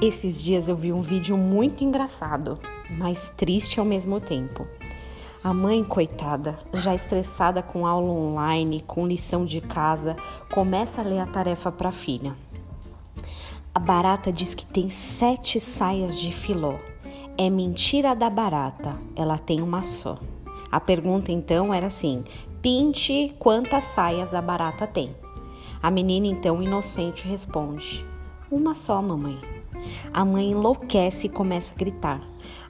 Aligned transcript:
Esses 0.00 0.40
dias 0.40 0.68
eu 0.68 0.76
vi 0.76 0.92
um 0.92 1.00
vídeo 1.00 1.36
muito 1.36 1.82
engraçado, 1.82 2.60
mas 2.88 3.30
triste 3.30 3.80
ao 3.80 3.86
mesmo 3.86 4.20
tempo. 4.20 4.64
A 5.42 5.52
mãe, 5.52 5.82
coitada, 5.82 6.56
já 6.72 6.94
estressada 6.94 7.64
com 7.64 7.84
aula 7.84 8.12
online, 8.12 8.84
com 8.86 9.08
lição 9.08 9.44
de 9.44 9.60
casa, 9.60 10.14
começa 10.52 11.00
a 11.00 11.04
ler 11.04 11.18
a 11.18 11.26
tarefa 11.26 11.72
para 11.72 11.88
a 11.88 11.92
filha. 11.92 12.36
A 13.74 13.80
barata 13.80 14.32
diz 14.32 14.54
que 14.54 14.64
tem 14.64 14.88
sete 14.88 15.58
saias 15.58 16.16
de 16.16 16.30
filó. 16.30 16.76
É 17.36 17.50
mentira 17.50 18.14
da 18.14 18.30
barata, 18.30 18.96
ela 19.16 19.36
tem 19.36 19.60
uma 19.60 19.82
só. 19.82 20.16
A 20.70 20.78
pergunta 20.78 21.32
então 21.32 21.74
era 21.74 21.88
assim: 21.88 22.22
pinte 22.62 23.34
quantas 23.40 23.82
saias 23.82 24.32
a 24.32 24.40
barata 24.40 24.86
tem. 24.86 25.12
A 25.82 25.90
menina 25.90 26.28
então 26.28 26.62
inocente 26.62 27.26
responde: 27.26 28.06
uma 28.48 28.76
só, 28.76 29.02
mamãe. 29.02 29.57
A 30.12 30.24
mãe 30.24 30.50
enlouquece 30.50 31.26
e 31.26 31.30
começa 31.30 31.74
a 31.74 31.76
gritar. 31.76 32.20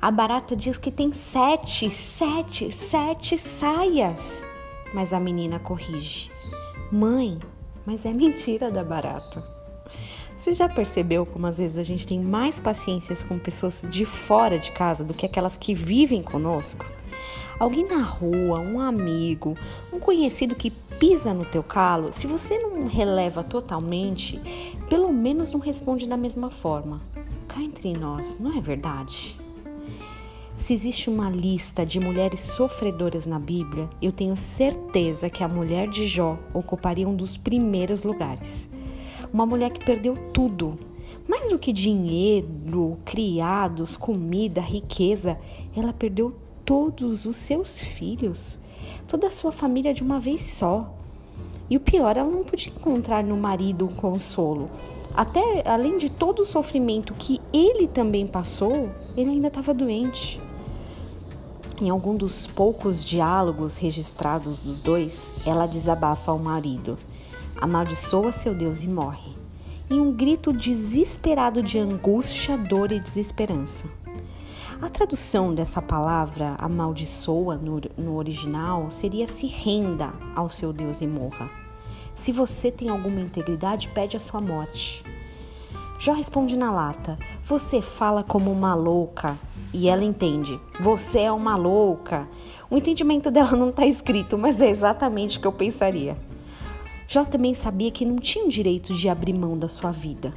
A 0.00 0.10
barata 0.10 0.54
diz 0.54 0.76
que 0.76 0.90
tem 0.90 1.12
sete, 1.12 1.90
sete, 1.90 2.72
sete 2.72 3.36
saias. 3.36 4.46
Mas 4.94 5.12
a 5.12 5.20
menina 5.20 5.58
corrige: 5.58 6.30
Mãe, 6.90 7.38
mas 7.84 8.04
é 8.04 8.12
mentira 8.12 8.70
da 8.70 8.84
barata. 8.84 9.42
Você 10.38 10.52
já 10.52 10.68
percebeu 10.68 11.26
como 11.26 11.46
às 11.46 11.58
vezes 11.58 11.78
a 11.78 11.82
gente 11.82 12.06
tem 12.06 12.20
mais 12.20 12.60
paciências 12.60 13.24
com 13.24 13.38
pessoas 13.38 13.84
de 13.90 14.04
fora 14.04 14.58
de 14.58 14.70
casa 14.70 15.02
do 15.02 15.12
que 15.12 15.26
aquelas 15.26 15.56
que 15.56 15.74
vivem 15.74 16.22
conosco? 16.22 16.86
Alguém 17.58 17.88
na 17.88 18.02
rua, 18.02 18.60
um 18.60 18.78
amigo, 18.78 19.56
um 19.92 19.98
conhecido 19.98 20.54
que 20.54 20.70
pisa 20.70 21.34
no 21.34 21.44
teu 21.44 21.60
calo, 21.60 22.12
se 22.12 22.24
você 22.24 22.56
não 22.56 22.86
releva 22.86 23.42
totalmente, 23.42 24.40
pelo 24.88 25.12
menos 25.12 25.52
não 25.52 25.58
responde 25.58 26.08
da 26.08 26.16
mesma 26.16 26.50
forma. 26.50 27.02
Cá 27.48 27.60
entre 27.60 27.92
nós, 27.94 28.38
não 28.38 28.56
é 28.56 28.60
verdade? 28.60 29.36
Se 30.56 30.72
existe 30.72 31.10
uma 31.10 31.28
lista 31.28 31.84
de 31.84 31.98
mulheres 31.98 32.40
sofredoras 32.40 33.26
na 33.26 33.40
Bíblia, 33.40 33.90
eu 34.00 34.12
tenho 34.12 34.36
certeza 34.36 35.28
que 35.28 35.42
a 35.42 35.48
mulher 35.48 35.88
de 35.88 36.06
Jó 36.06 36.38
ocuparia 36.54 37.08
um 37.08 37.14
dos 37.14 37.36
primeiros 37.36 38.04
lugares. 38.04 38.70
Uma 39.32 39.44
mulher 39.44 39.70
que 39.70 39.84
perdeu 39.84 40.16
tudo, 40.32 40.78
mais 41.28 41.48
do 41.48 41.58
que 41.58 41.72
dinheiro, 41.72 42.98
criados, 43.04 43.96
comida, 43.96 44.60
riqueza, 44.60 45.38
ela 45.76 45.92
perdeu 45.92 46.34
todos 46.68 47.24
os 47.24 47.38
seus 47.38 47.82
filhos, 47.82 48.58
toda 49.08 49.28
a 49.28 49.30
sua 49.30 49.50
família 49.50 49.94
de 49.94 50.02
uma 50.02 50.20
vez 50.20 50.44
só. 50.44 50.92
E 51.70 51.78
o 51.78 51.80
pior, 51.80 52.14
ela 52.14 52.30
não 52.30 52.44
podia 52.44 52.70
encontrar 52.70 53.24
no 53.24 53.38
marido 53.38 53.86
um 53.86 53.88
consolo. 53.88 54.70
Até 55.14 55.66
além 55.66 55.96
de 55.96 56.10
todo 56.10 56.40
o 56.40 56.44
sofrimento 56.44 57.14
que 57.14 57.40
ele 57.54 57.88
também 57.88 58.26
passou, 58.26 58.90
ele 59.16 59.30
ainda 59.30 59.48
estava 59.48 59.72
doente. 59.72 60.38
Em 61.80 61.88
algum 61.88 62.14
dos 62.14 62.46
poucos 62.46 63.02
diálogos 63.02 63.78
registrados 63.78 64.64
dos 64.64 64.78
dois, 64.78 65.32
ela 65.46 65.64
desabafa 65.64 66.32
ao 66.32 66.38
marido, 66.38 66.98
amaldiçoa 67.56 68.30
seu 68.30 68.54
Deus 68.54 68.82
e 68.82 68.88
morre, 68.88 69.32
em 69.88 69.98
um 69.98 70.12
grito 70.12 70.52
desesperado 70.52 71.62
de 71.62 71.78
angústia, 71.78 72.58
dor 72.58 72.92
e 72.92 73.00
desesperança. 73.00 73.88
A 74.80 74.88
tradução 74.88 75.52
dessa 75.52 75.82
palavra 75.82 76.54
amaldiçoa 76.56 77.56
no, 77.56 77.80
no 77.96 78.16
original 78.16 78.92
seria 78.92 79.26
se 79.26 79.44
renda 79.44 80.12
ao 80.36 80.48
seu 80.48 80.72
Deus 80.72 81.00
e 81.00 81.06
morra. 81.06 81.50
Se 82.14 82.30
você 82.30 82.70
tem 82.70 82.88
alguma 82.88 83.20
integridade, 83.20 83.88
pede 83.88 84.16
a 84.16 84.20
sua 84.20 84.40
morte. 84.40 85.04
Jó 85.98 86.12
responde 86.12 86.56
na 86.56 86.70
lata: 86.70 87.18
Você 87.42 87.82
fala 87.82 88.22
como 88.22 88.52
uma 88.52 88.72
louca. 88.76 89.36
E 89.72 89.88
ela 89.88 90.04
entende: 90.04 90.60
Você 90.78 91.20
é 91.22 91.32
uma 91.32 91.56
louca. 91.56 92.28
O 92.70 92.76
entendimento 92.76 93.32
dela 93.32 93.56
não 93.56 93.70
está 93.70 93.84
escrito, 93.84 94.38
mas 94.38 94.60
é 94.60 94.70
exatamente 94.70 95.38
o 95.38 95.40
que 95.40 95.46
eu 95.48 95.52
pensaria. 95.52 96.16
Jó 97.08 97.24
também 97.24 97.52
sabia 97.52 97.90
que 97.90 98.04
não 98.04 98.16
tinha 98.16 98.44
o 98.44 98.50
direito 98.50 98.94
de 98.94 99.08
abrir 99.08 99.32
mão 99.32 99.58
da 99.58 99.68
sua 99.68 99.90
vida. 99.90 100.32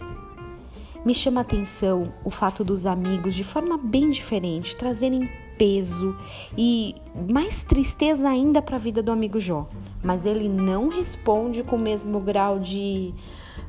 Me 1.03 1.15
chama 1.15 1.39
a 1.39 1.43
atenção 1.43 2.13
o 2.23 2.29
fato 2.29 2.63
dos 2.63 2.85
amigos, 2.85 3.33
de 3.33 3.43
forma 3.43 3.77
bem 3.77 4.09
diferente, 4.11 4.75
trazerem 4.75 5.27
peso 5.57 6.15
e 6.57 6.95
mais 7.29 7.63
tristeza 7.63 8.27
ainda 8.29 8.61
para 8.61 8.75
a 8.75 8.79
vida 8.79 9.01
do 9.01 9.11
amigo 9.11 9.39
Jó. 9.39 9.67
Mas 10.03 10.25
ele 10.25 10.47
não 10.47 10.89
responde 10.89 11.63
com 11.63 11.75
o 11.75 11.79
mesmo 11.79 12.19
grau 12.19 12.59
de, 12.59 13.13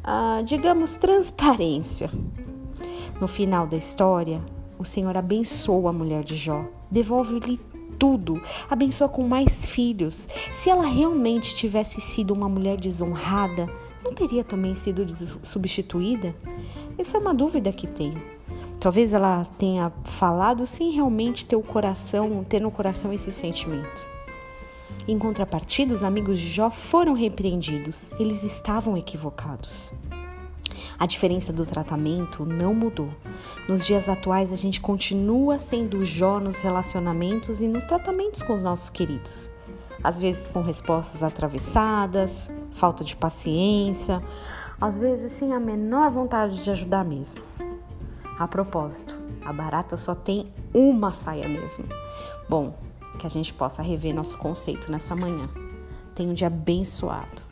uh, 0.04 0.44
digamos, 0.44 0.97
transparência. 0.97 2.10
No 3.19 3.26
final 3.26 3.66
da 3.66 3.76
história, 3.76 4.43
o 4.78 4.84
Senhor 4.84 5.16
abençoa 5.16 5.91
a 5.91 5.93
mulher 5.93 6.25
de 6.25 6.37
Jó, 6.37 6.64
devolve-lhe 6.91 7.59
tudo, 7.99 8.43
abençoa 8.69 9.09
com 9.09 9.22
mais 9.22 9.64
filhos. 9.64 10.28
Se 10.53 10.69
ela 10.69 10.84
realmente 10.84 11.54
tivesse 11.54 12.00
sido 12.00 12.34
uma 12.34 12.49
mulher 12.49 12.76
desonrada, 12.76 13.72
não 14.04 14.12
teria 14.12 14.44
também 14.44 14.74
sido 14.74 15.06
substituída? 15.42 16.34
Essa 16.98 17.18
é 17.18 17.20
uma 17.20 17.34
dúvida 17.34 17.72
que 17.72 17.86
tenho. 17.86 18.20
Talvez 18.78 19.14
ela 19.14 19.44
tenha 19.58 19.92
falado 20.02 20.66
sem 20.66 20.90
realmente 20.90 21.44
ter 21.44 21.56
o 21.56 21.62
coração, 21.62 22.44
ter 22.44 22.60
no 22.60 22.70
coração 22.70 23.12
esse 23.12 23.30
sentimento. 23.30 24.06
Em 25.06 25.18
contrapartida, 25.18 25.94
os 25.94 26.02
amigos 26.02 26.38
de 26.38 26.48
Jó 26.48 26.70
foram 26.70 27.12
repreendidos. 27.12 28.10
Eles 28.18 28.42
estavam 28.42 28.96
equivocados. 28.96 29.92
A 30.98 31.06
diferença 31.06 31.52
do 31.52 31.66
tratamento 31.66 32.44
não 32.44 32.74
mudou. 32.74 33.08
Nos 33.69 33.84
dias 33.84 34.08
atuais, 34.08 34.52
a 34.52 34.56
gente 34.56 34.80
continua 34.80 35.58
sendo 35.58 36.04
Jó 36.04 36.38
nos 36.38 36.60
relacionamentos 36.60 37.60
e 37.60 37.66
nos 37.66 37.84
tratamentos 37.84 38.42
com 38.42 38.54
os 38.54 38.62
nossos 38.62 38.90
queridos. 38.90 39.50
Às 40.02 40.20
vezes 40.20 40.44
com 40.52 40.60
respostas 40.60 41.22
atravessadas, 41.22 42.52
falta 42.82 43.04
de 43.04 43.15
paciência, 43.15 44.20
às 44.81 44.98
vezes 44.98 45.31
sem 45.31 45.54
a 45.54 45.60
menor 45.60 46.10
vontade 46.10 46.65
de 46.65 46.69
ajudar 46.69 47.04
mesmo. 47.04 47.41
A 48.37 48.48
propósito, 48.48 49.16
a 49.44 49.53
barata 49.53 49.97
só 49.97 50.16
tem 50.16 50.50
uma 50.75 51.12
saia 51.12 51.47
mesmo. 51.47 51.84
Bom, 52.48 52.75
que 53.20 53.25
a 53.25 53.31
gente 53.31 53.54
possa 53.54 53.82
rever 53.82 54.12
nosso 54.12 54.37
conceito 54.37 54.91
nessa 54.91 55.15
manhã. 55.15 55.48
Tenha 56.12 56.28
um 56.28 56.34
dia 56.34 56.48
abençoado. 56.48 57.51